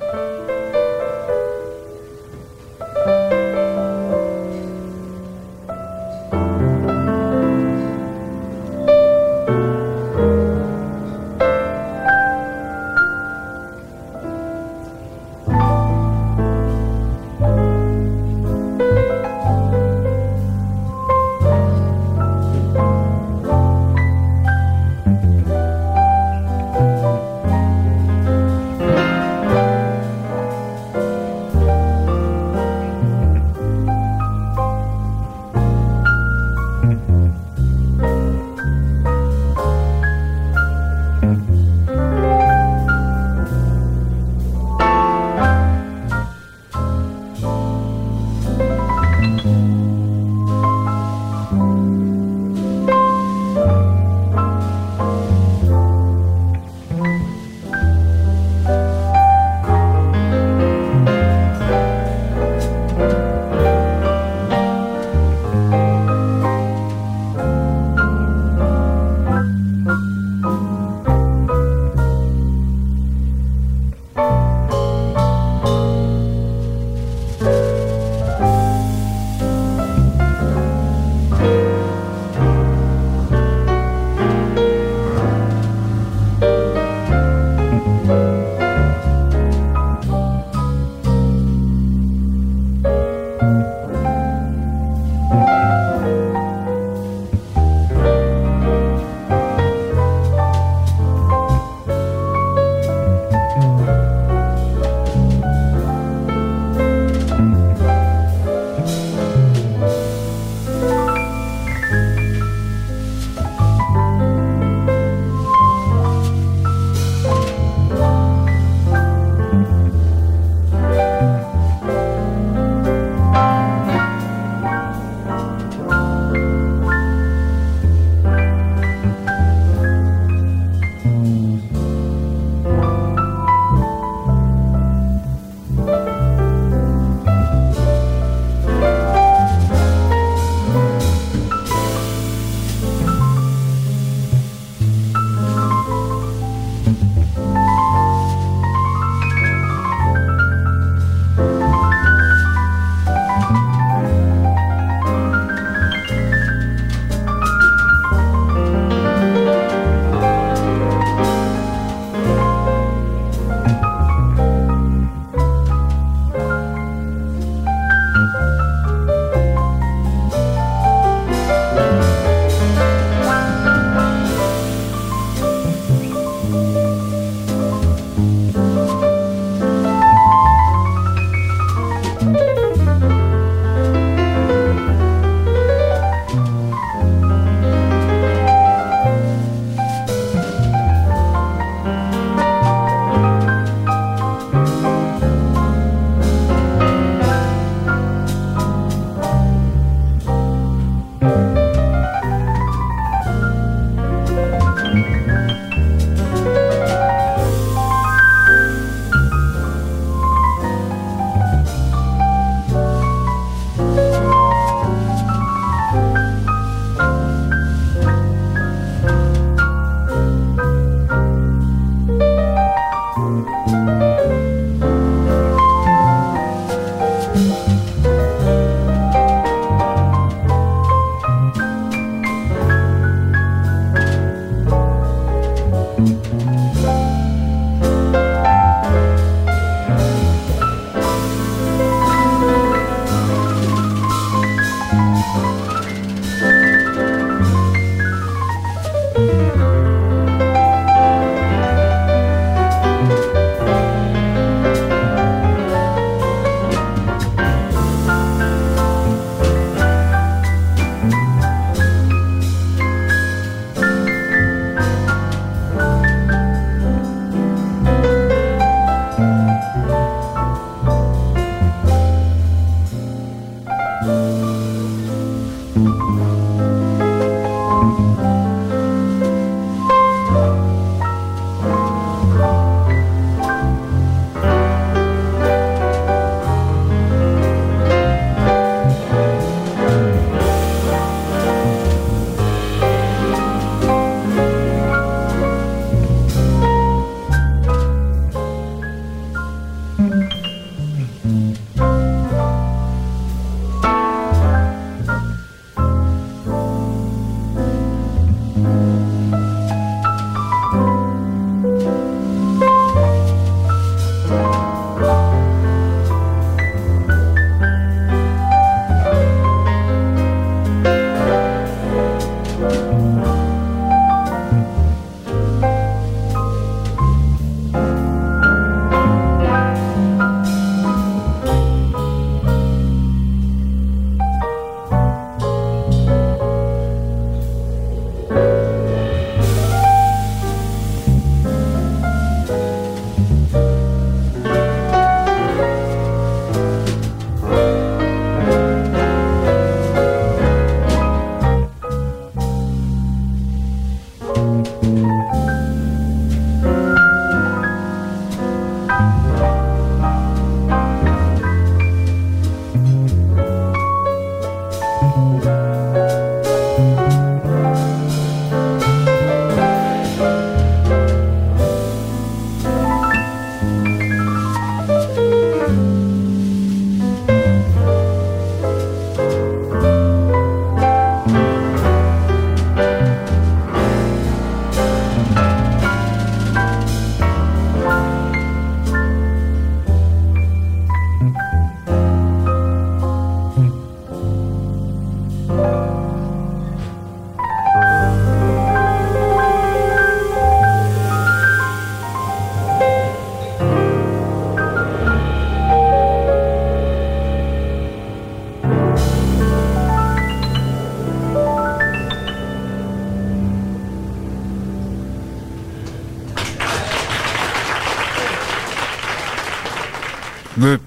[0.00, 0.29] Bye.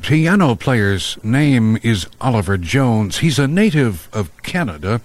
[0.03, 3.19] Piano player's name is Oliver Jones.
[3.19, 4.99] He's a native of Canada,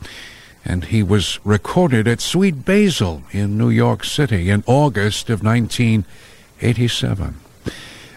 [0.64, 7.36] and he was recorded at Sweet Basil in New York City in August of 1987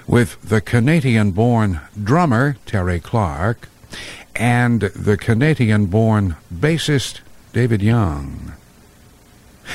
[0.08, 3.70] with the Canadian born drummer Terry Clarke
[4.36, 7.20] and the Canadian born bassist
[7.54, 8.54] David Young.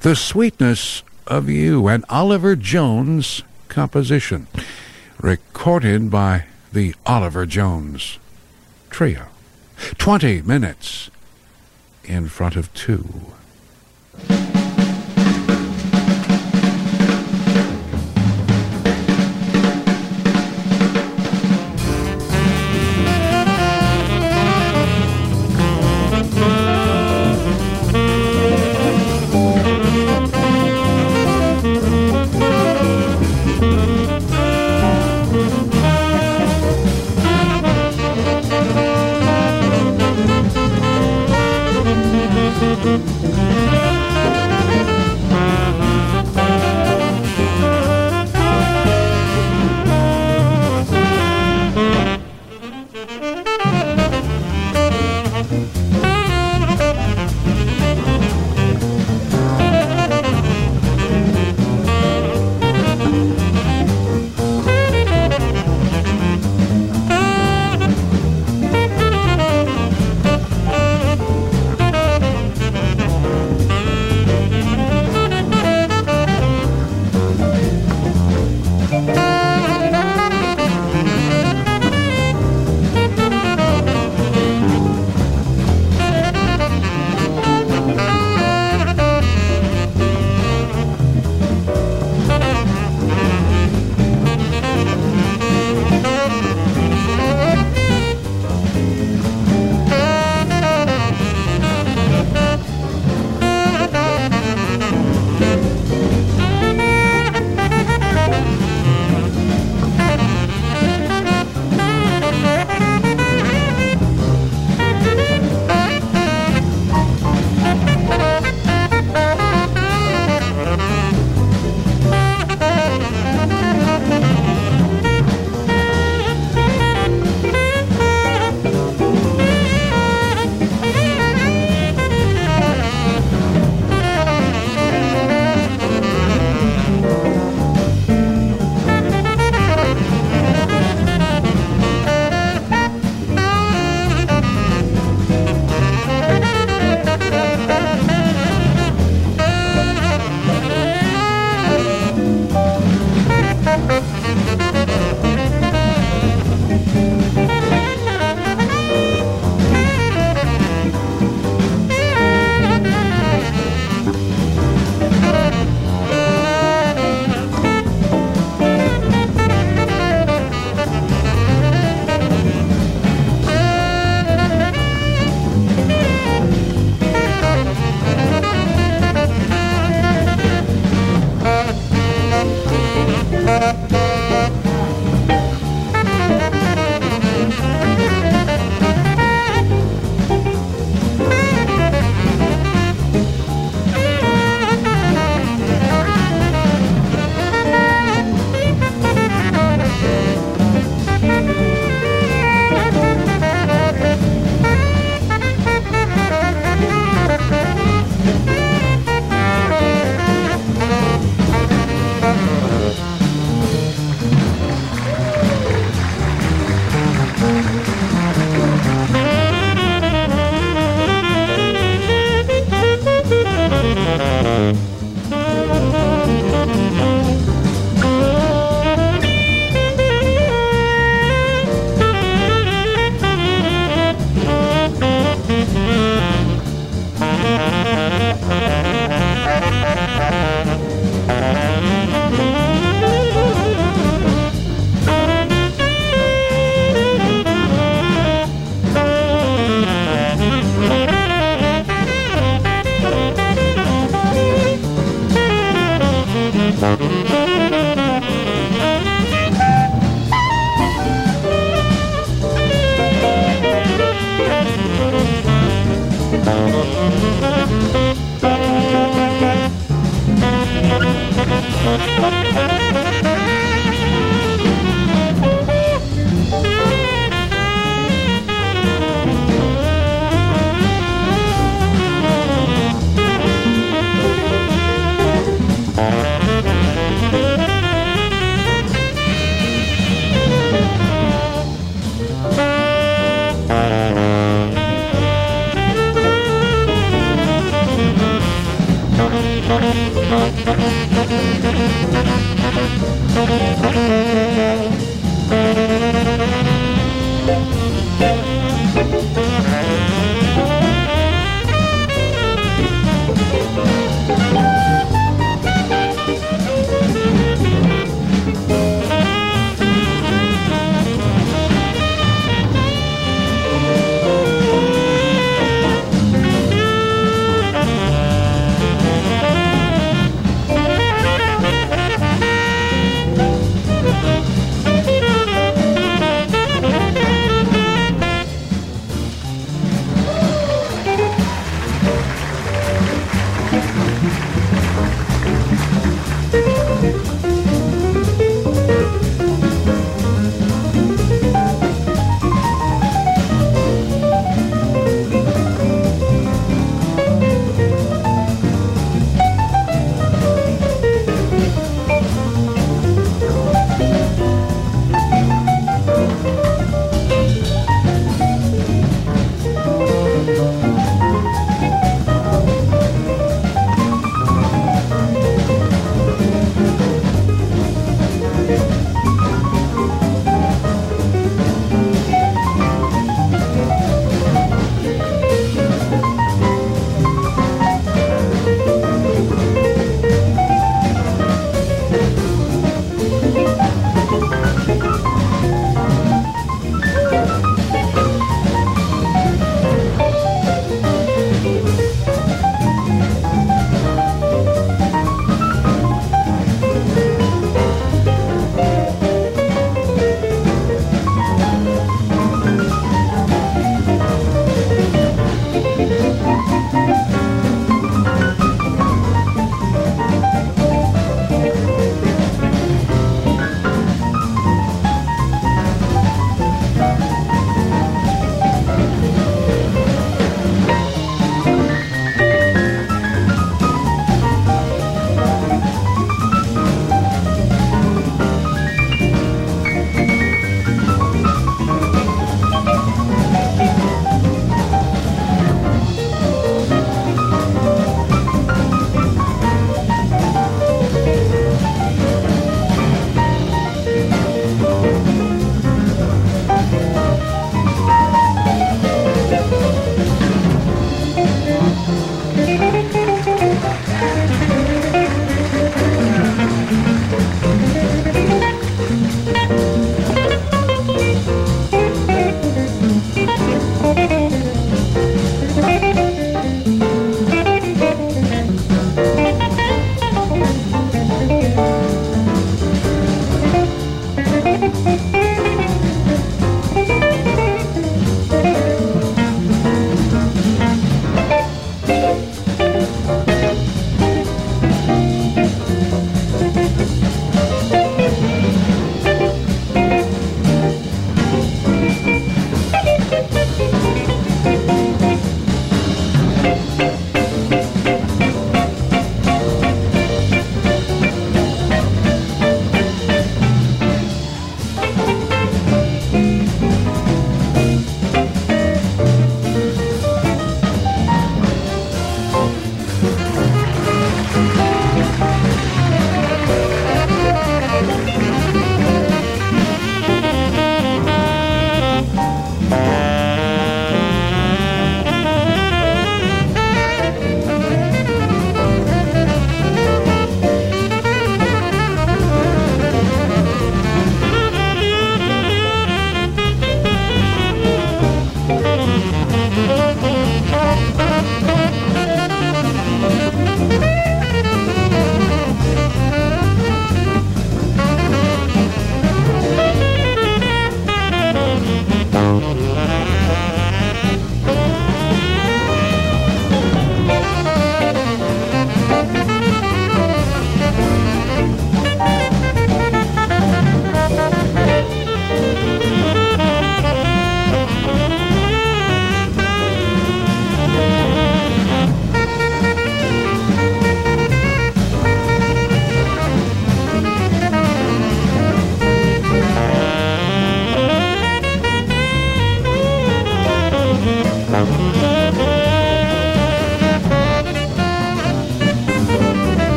[0.00, 4.48] The Sweetness of You, an Oliver Jones composition,
[5.20, 8.18] recorded by the Oliver Jones
[8.90, 9.26] Trio.
[9.98, 11.10] 20 minutes
[12.04, 13.06] in front of two.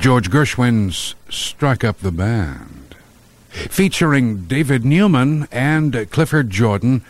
[0.00, 2.96] George Gershwin's Strike Up the Band,
[3.50, 7.04] featuring David Newman and Clifford Jordan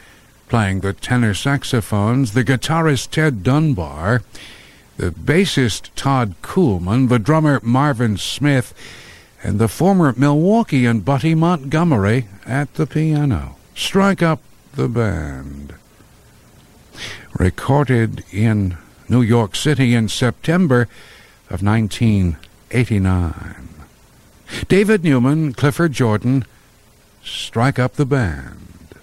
[0.48, 4.22] playing the tenor saxophones, the guitarist Ted Dunbar,
[4.96, 8.74] the bassist Todd Coolman, the drummer Marvin Smith,
[9.40, 13.54] and the former Milwaukeean Buddy Montgomery at the piano.
[13.76, 14.42] Strike Up
[14.74, 15.74] the Band.
[17.38, 20.88] Recorded in New York City in September
[21.48, 21.62] of
[22.72, 23.68] 1989.
[24.68, 26.44] David Newman, Clifford Jordan,
[27.22, 28.94] Strike Up the Band.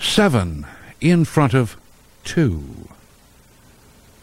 [0.00, 0.66] Seven
[1.00, 1.76] in front of
[2.24, 2.88] two.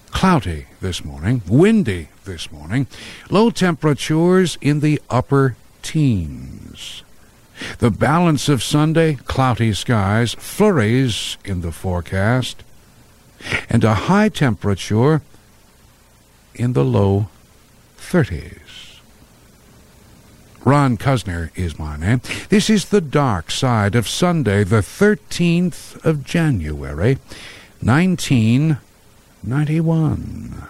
[0.10, 2.88] Cloudy this morning, windy this morning,
[3.29, 7.03] low temperatures in the upper teens.
[7.77, 12.63] The balance of Sunday, cloudy skies, flurries in the forecast,
[13.69, 15.21] and a high temperature
[16.57, 17.29] in the low
[17.97, 18.99] 30s.
[20.65, 22.19] Ron Cuzner is my name.
[22.49, 27.19] This is the dark side of Sunday, the 13th of January,
[27.79, 30.67] 1991.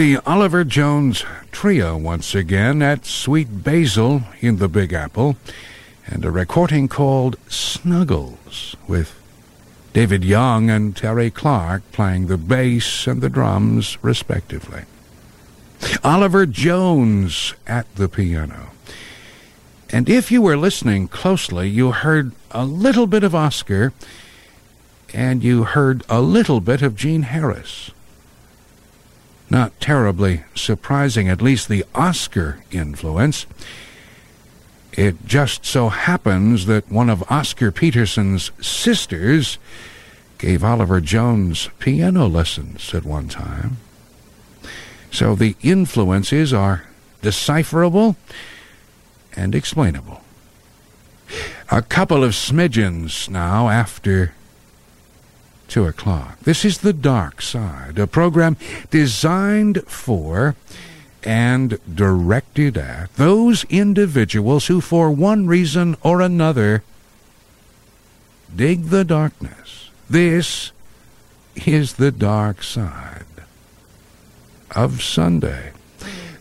[0.00, 5.36] The Oliver Jones Trio once again at Sweet Basil in the Big Apple,
[6.06, 9.14] and a recording called Snuggles with
[9.92, 14.84] David Young and Terry Clarke playing the bass and the drums respectively.
[16.02, 18.70] Oliver Jones at the piano.
[19.90, 23.92] And if you were listening closely, you heard a little bit of Oscar
[25.12, 27.90] and you heard a little bit of Gene Harris.
[29.50, 33.46] Not terribly surprising, at least the Oscar influence.
[34.92, 39.58] It just so happens that one of Oscar Peterson's sisters
[40.38, 43.78] gave Oliver Jones piano lessons at one time.
[45.10, 46.84] So the influences are
[47.20, 48.16] decipherable
[49.36, 50.22] and explainable.
[51.70, 54.32] A couple of smidgens now after
[55.70, 56.38] 2 o'clock.
[56.40, 58.56] This is The Dark Side, a program
[58.90, 60.56] designed for
[61.22, 66.82] and directed at those individuals who, for one reason or another,
[68.54, 69.90] dig the darkness.
[70.08, 70.72] This
[71.54, 73.24] is the dark side
[74.74, 75.72] of Sunday,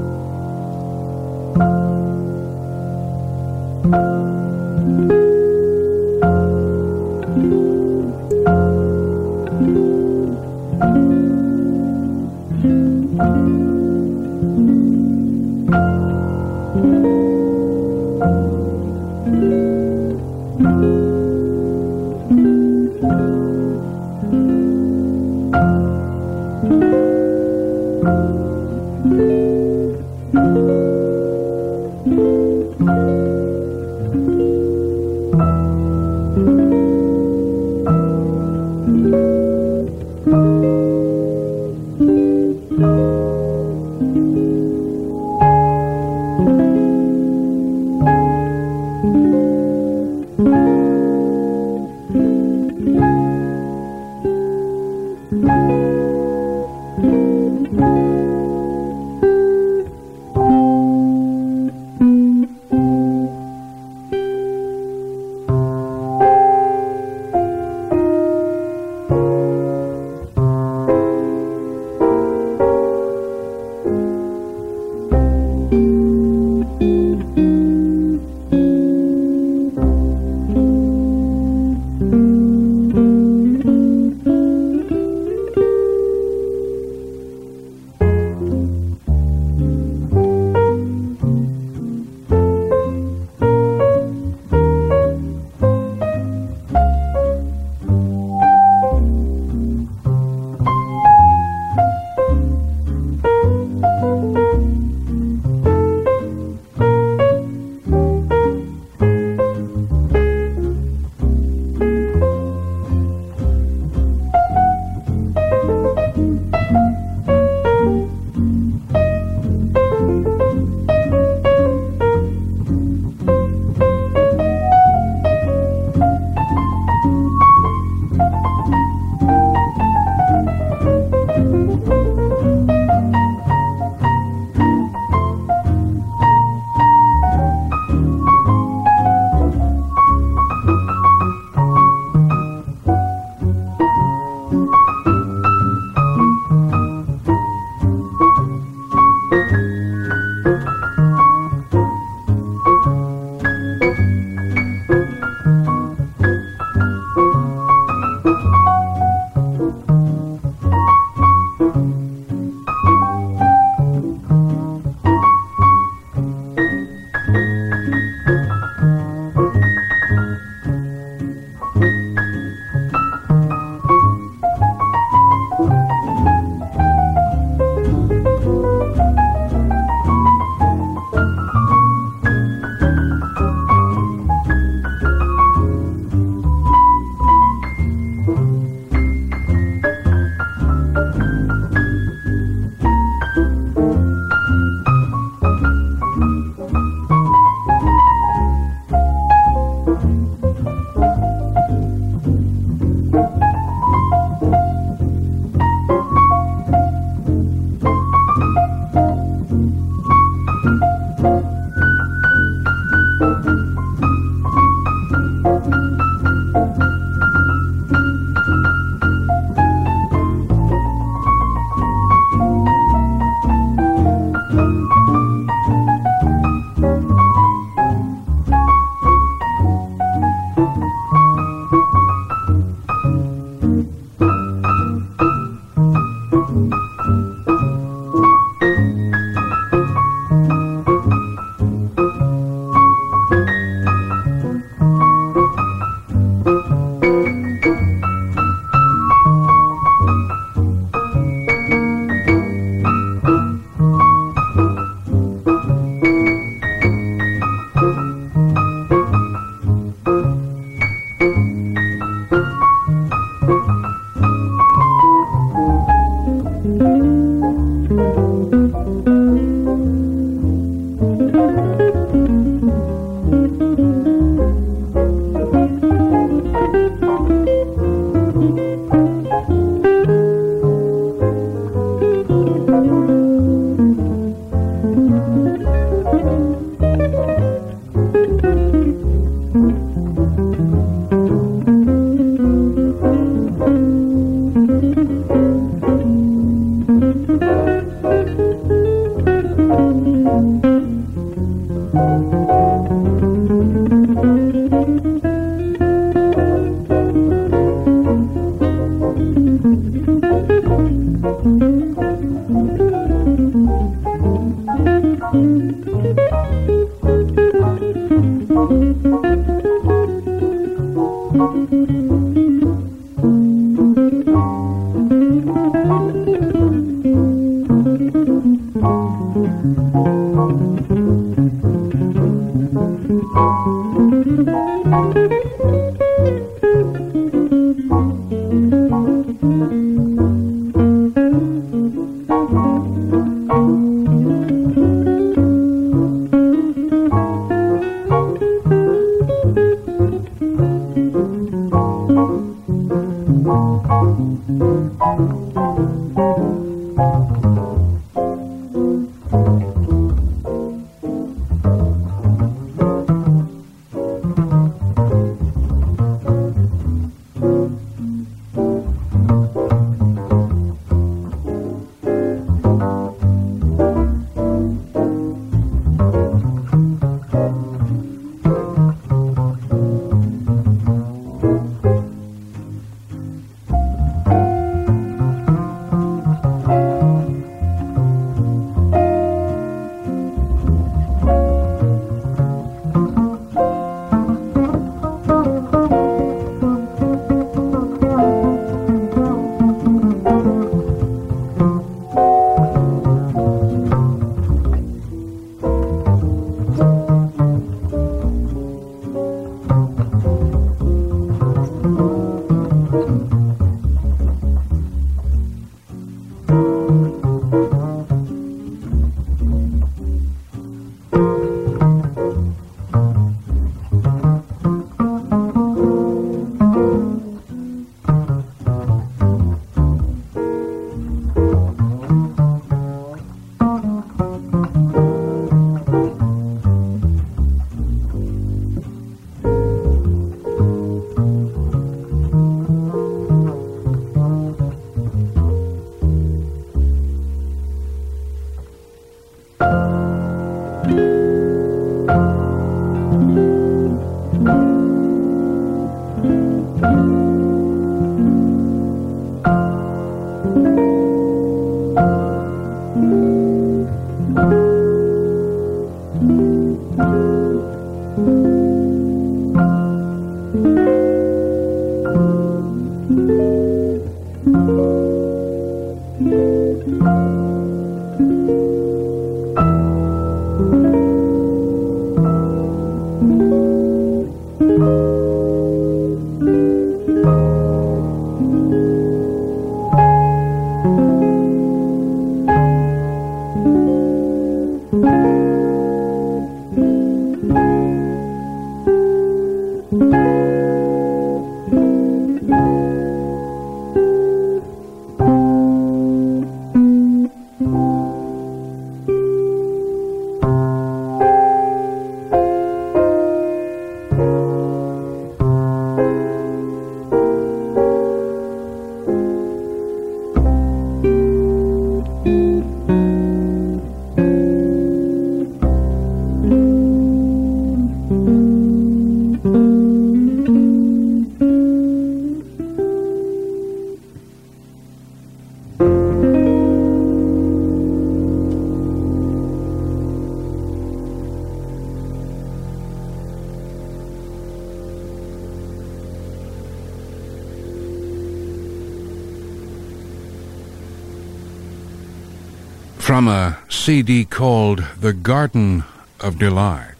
[553.33, 555.85] a CD called The Garden
[556.21, 556.97] of Delight.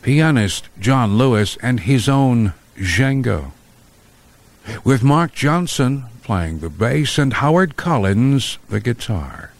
[0.00, 3.50] Pianist John Lewis and his own Django,
[4.84, 9.50] with Marc Johnson playing the bass and Howard Collins the guitar.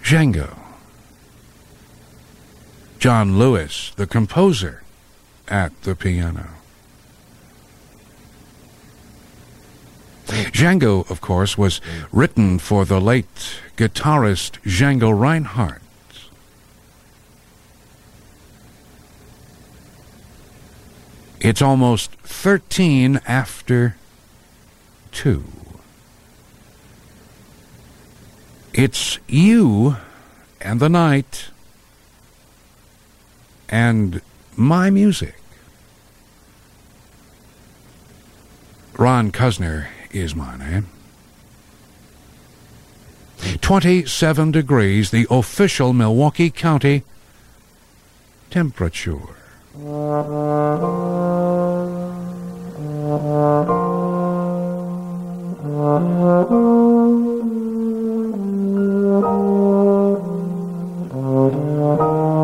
[0.00, 0.56] Django.
[3.00, 4.82] John Lewis, the composer,
[5.48, 6.57] at the piano.
[10.28, 11.80] Django, of course, was
[12.12, 15.82] written for the late guitarist Django Reinhardt.
[21.40, 23.96] It's almost 13 after
[25.12, 25.44] 2.
[28.74, 29.96] It's you
[30.60, 31.48] and the night
[33.68, 34.20] and
[34.56, 35.36] my music.
[38.96, 40.86] Ron Cuzner is my name.
[43.60, 47.04] 27 degrees, the official Milwaukee County
[48.50, 49.20] temperature.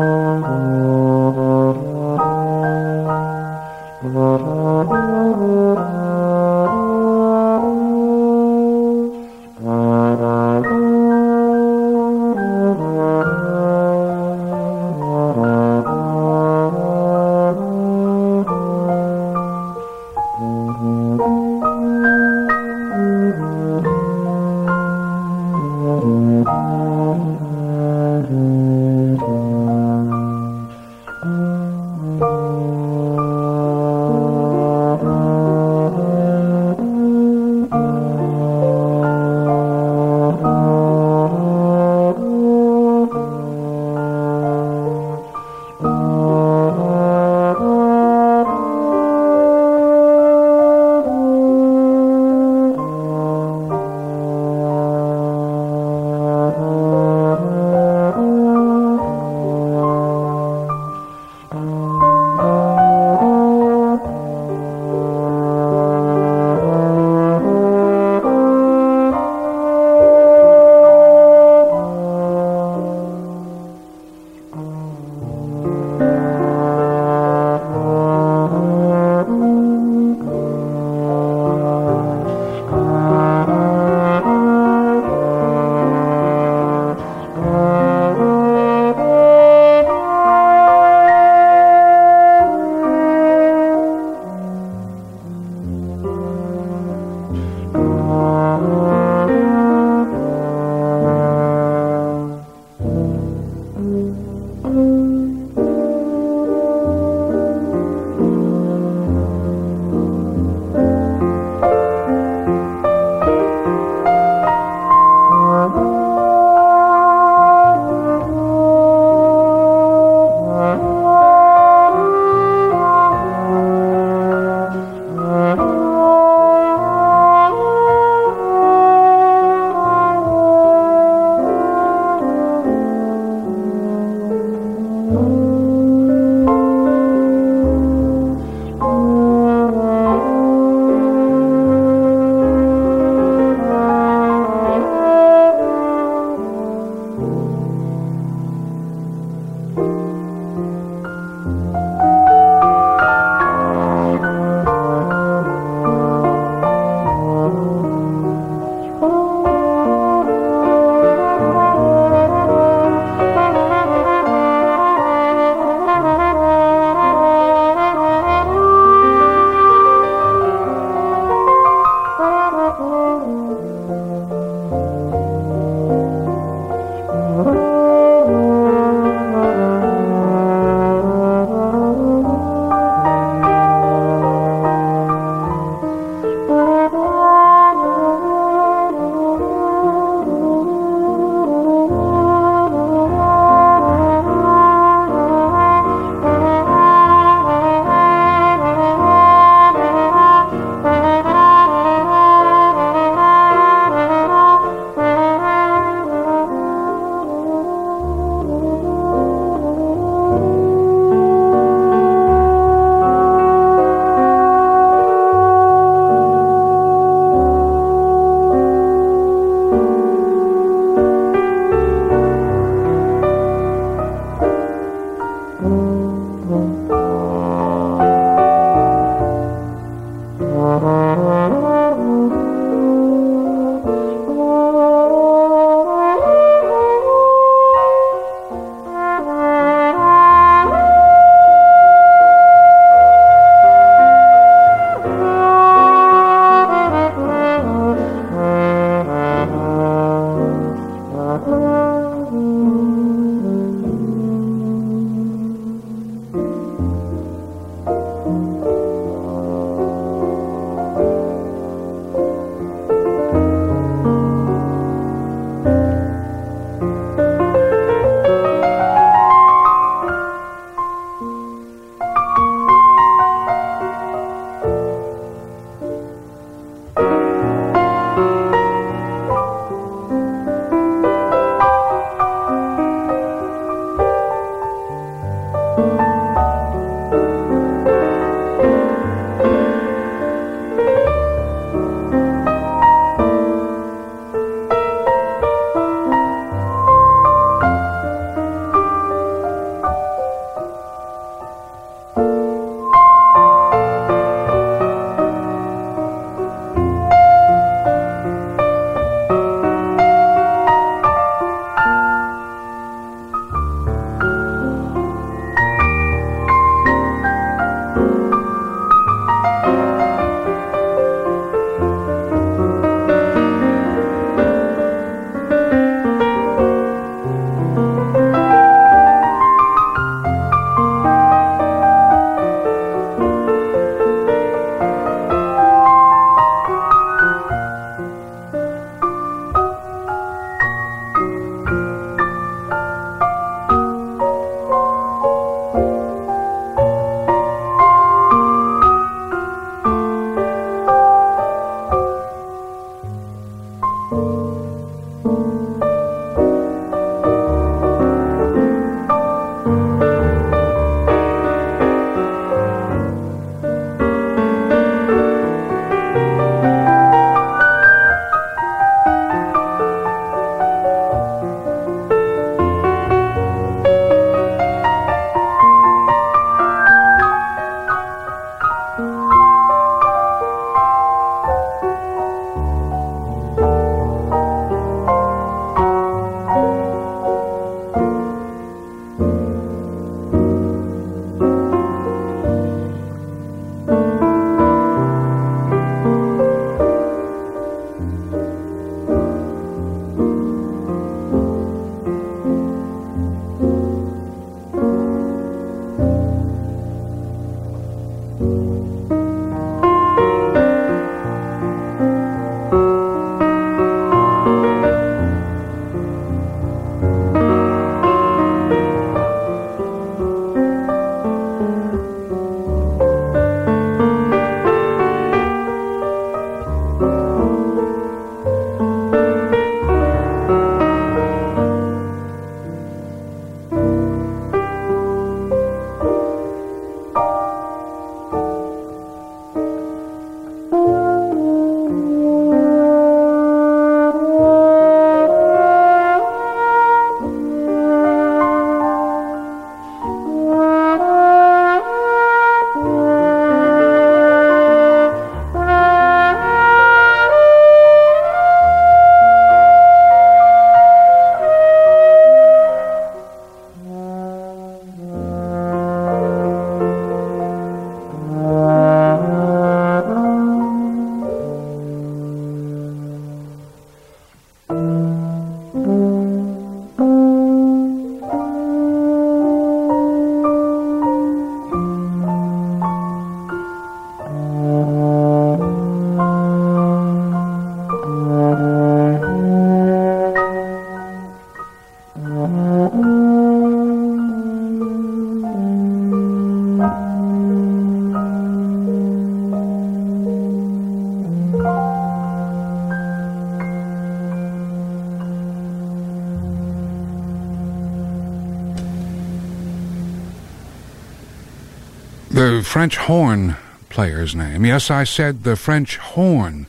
[512.75, 513.55] French horn
[513.87, 514.65] player's name.
[514.65, 516.67] Yes, I said the French horn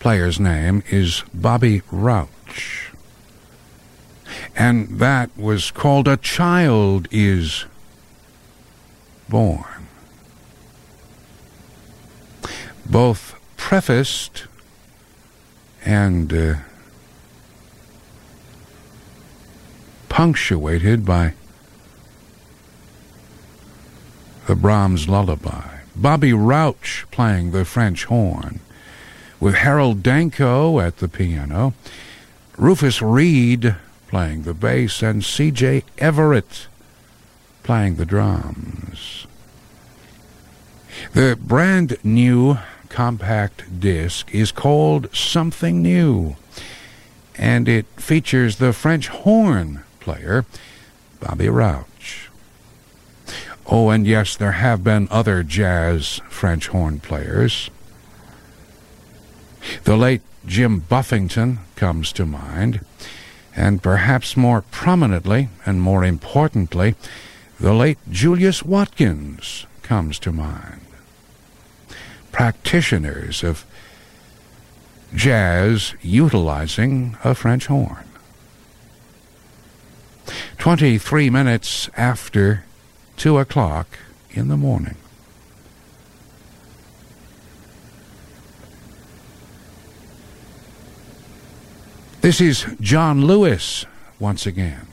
[0.00, 2.90] player's name is Bobby Rauch.
[4.56, 7.66] And that was called A Child is
[9.28, 9.86] Born.
[12.84, 14.48] Both prefaced
[15.84, 16.54] and uh,
[20.08, 21.34] punctuated by
[24.50, 25.78] the Brahms lullaby.
[25.94, 28.58] Bobby Rauch playing the French horn,
[29.38, 31.72] with Harold Danko at the piano,
[32.58, 33.76] Rufus Reid
[34.08, 35.84] playing the bass, and C.J.
[35.98, 36.66] Everett
[37.62, 39.28] playing the drums.
[41.12, 46.34] The brand new compact disc is called Something New,
[47.36, 50.44] and it features the French horn player,
[51.20, 51.89] Bobby Rauch.
[53.72, 57.70] Oh, and yes, there have been other jazz French horn players.
[59.84, 62.84] The late Jim Buffington comes to mind,
[63.54, 66.96] and perhaps more prominently and more importantly,
[67.60, 70.80] the late Julius Watkins comes to mind.
[72.32, 73.64] Practitioners of
[75.14, 78.04] jazz utilizing a French horn.
[80.58, 82.64] 23 minutes after
[83.20, 83.98] two o'clock
[84.30, 84.96] in the morning.
[92.22, 93.84] This is John Lewis
[94.18, 94.86] once again.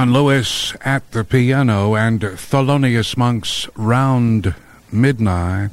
[0.00, 4.54] John Lewis at the piano and Thelonious Monk's Round
[4.90, 5.72] Midnight.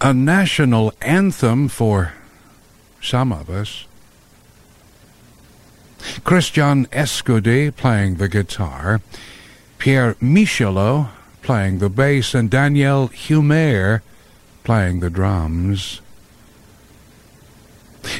[0.00, 2.14] A national anthem for
[3.02, 3.84] some of us.
[6.24, 9.02] Christian Escoudé playing the guitar,
[9.76, 11.10] Pierre Michelot
[11.42, 14.00] playing the bass, and Daniel Humair
[14.64, 16.00] playing the drums.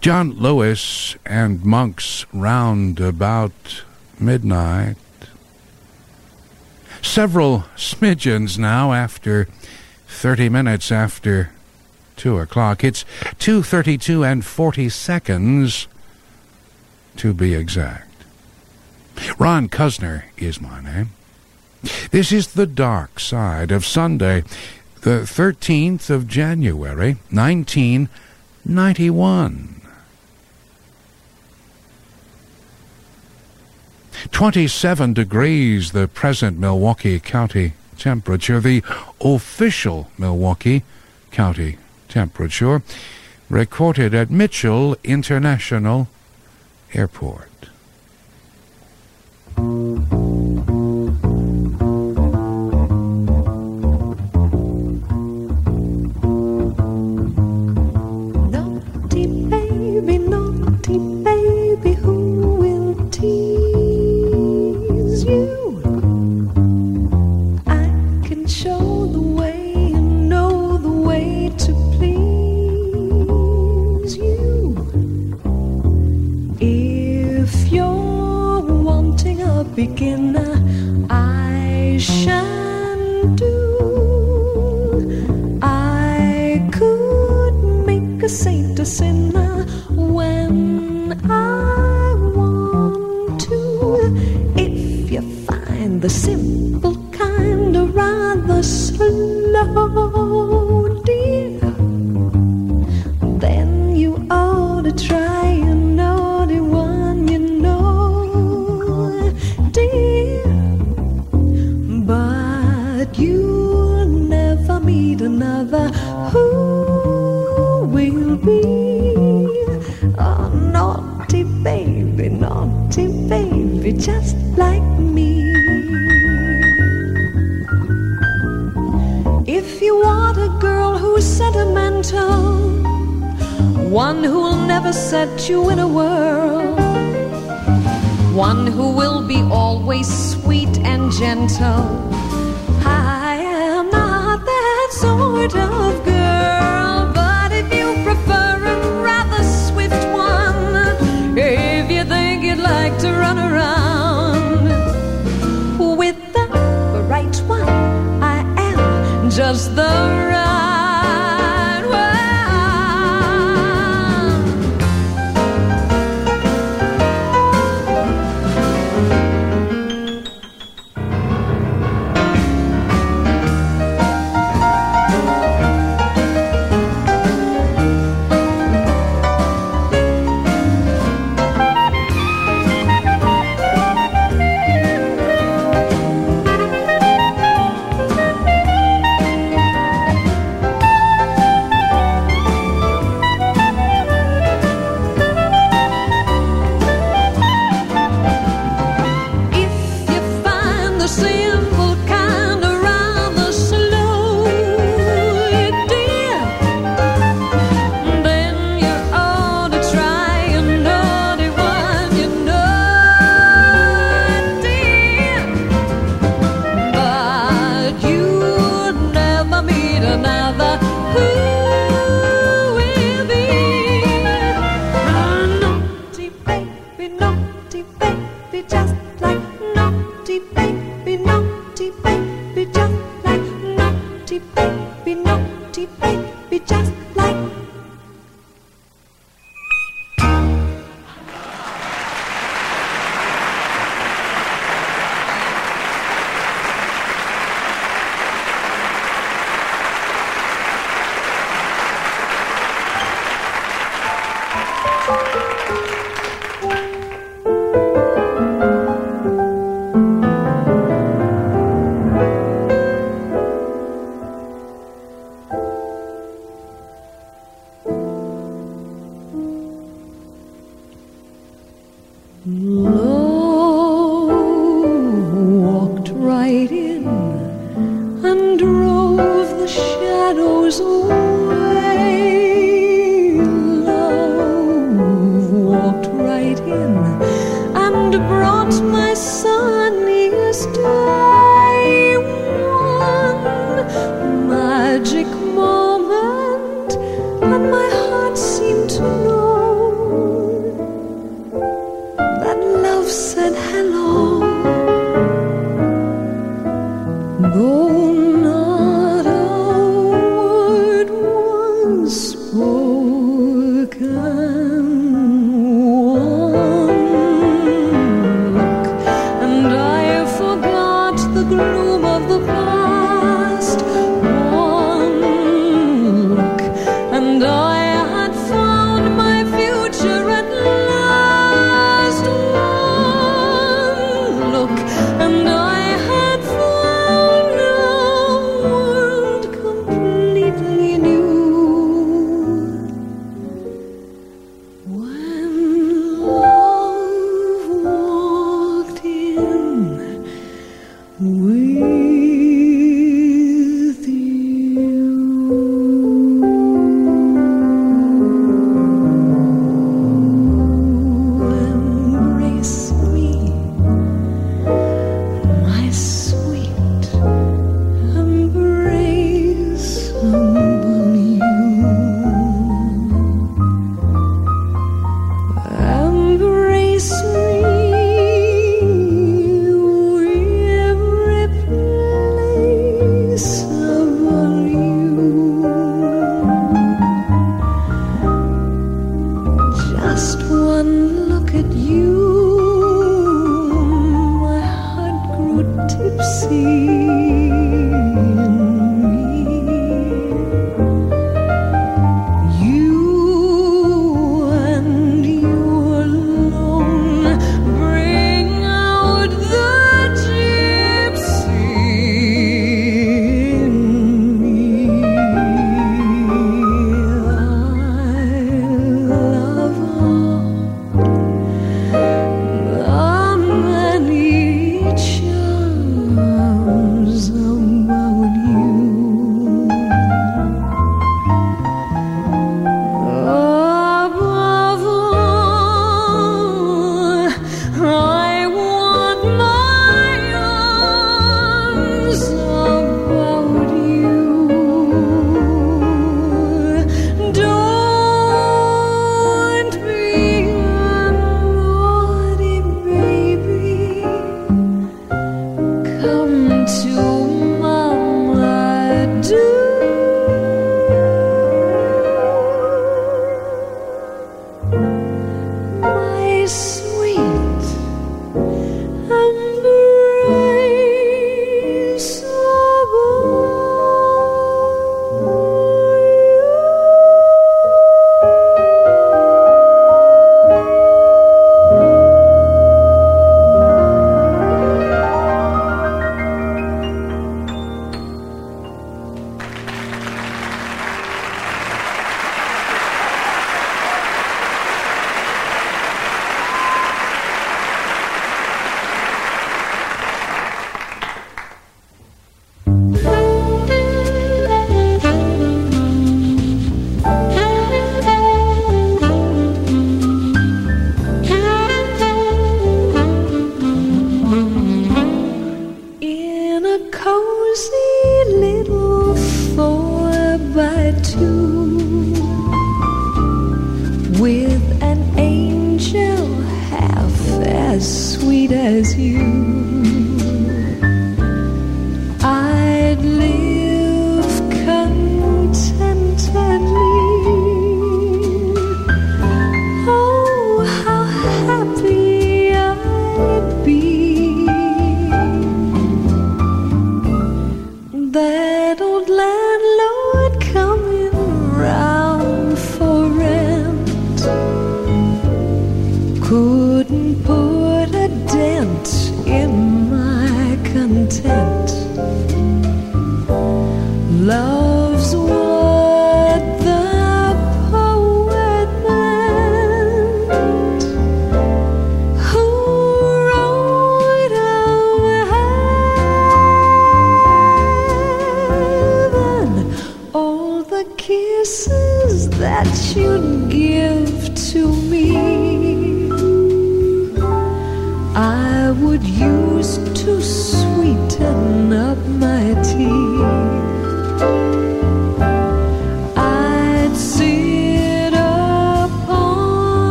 [0.00, 3.82] John Lewis and Monk's round about
[4.20, 4.96] midnight.
[7.02, 9.48] Several smidgens now after
[10.06, 11.50] 30 minutes after
[12.16, 12.84] 2 o'clock.
[12.84, 13.04] It's
[13.38, 15.88] 2.32 and 40 seconds
[17.16, 18.04] to be exact.
[19.38, 21.10] Ron Cuzner is my name.
[22.10, 24.44] This is the dark side of Sunday,
[25.00, 29.77] the 13th of January, 1991.
[34.32, 38.82] 27 degrees the present Milwaukee County temperature, the
[39.20, 40.82] official Milwaukee
[41.30, 42.82] County temperature,
[43.50, 46.08] recorded at Mitchell International
[46.94, 47.48] Airport.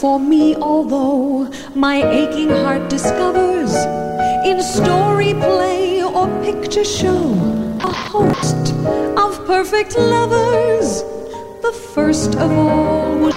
[0.00, 3.74] For me, although my aching heart discovers
[4.44, 7.32] in story play or picture show
[7.80, 8.74] a host
[9.16, 11.02] of perfect lovers.
[11.62, 13.34] The first of all was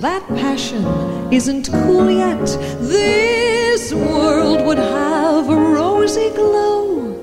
[0.00, 0.84] that passion
[1.30, 2.46] isn't cool yet.
[2.80, 7.14] This world would have a rosy glow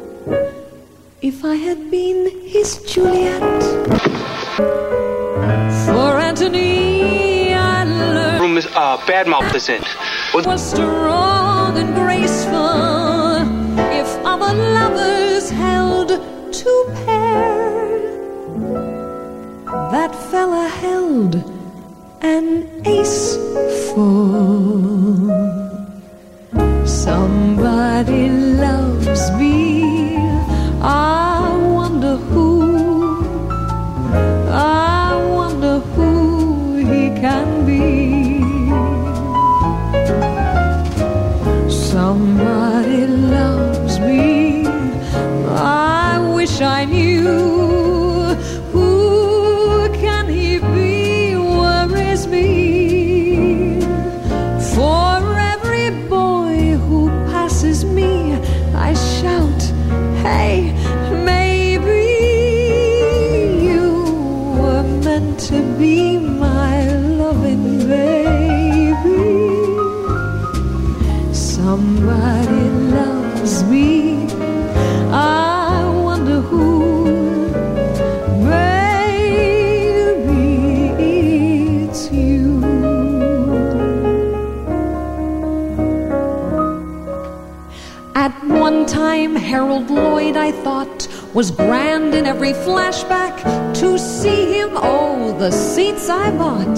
[1.22, 1.99] if I had been
[9.24, 9.84] bad mouth is in.
[10.34, 12.79] Was strong and graceful
[89.40, 93.36] Harold Lloyd, I thought, was grand in every flashback.
[93.80, 96.78] To see him, oh, the seats I bought.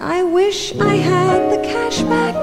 [0.00, 2.40] I wish I had the cash back.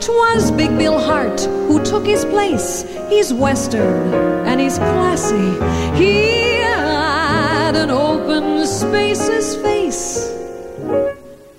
[0.00, 2.84] Twas Big Bill Hart who took his place.
[3.08, 4.14] He's Western
[4.46, 5.50] and he's classy.
[5.96, 10.30] He had an open, spaces face.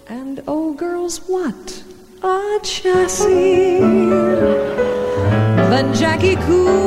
[0.08, 1.84] And oh, girls, what
[2.24, 4.57] a chassis!
[5.94, 6.87] Jackie Coogan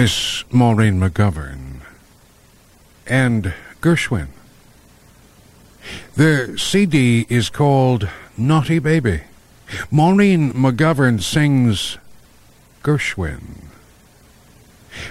[0.00, 1.80] Miss Maureen McGovern,
[3.08, 4.28] and Gershwin.
[6.14, 9.22] The CD is called Naughty Baby.
[9.90, 11.98] Maureen McGovern sings
[12.84, 13.64] Gershwin.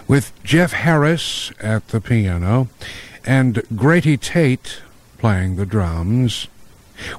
[0.07, 2.69] With Jeff Harris at the piano
[3.26, 4.81] and Grady Tate
[5.18, 6.47] playing the drums,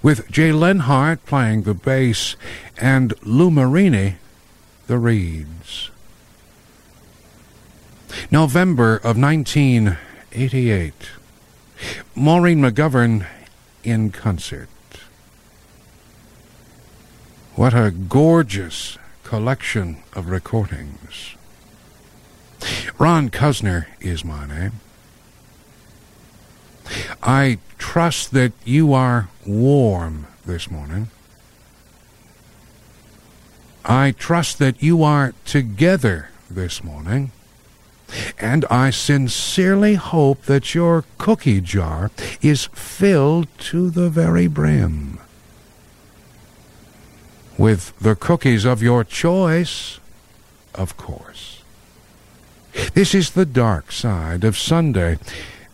[0.03, 2.35] with Jay Leonhart playing the bass
[2.79, 4.17] and Lou Marini
[4.87, 5.91] the reeds.
[8.31, 10.93] November of 1988.
[12.15, 13.27] Maureen McGovern
[13.83, 14.69] in concert.
[17.55, 21.37] What a gorgeous collection of recordings.
[22.99, 24.73] Ron Cuzner is my name.
[27.23, 31.09] I trust that you are warm this morning.
[33.87, 37.33] I trust that you are together this morning.
[38.39, 42.11] And I sincerely hope that your cookie jar
[42.41, 45.19] is filled to the very brim
[47.59, 50.01] with the cookies of your choice,
[50.75, 51.63] of course.
[52.95, 55.19] This is the dark side of Sunday,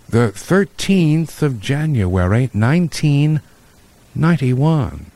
[0.09, 5.11] the 13th of January, 1991.